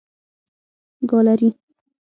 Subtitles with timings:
[1.09, 1.47] ګالري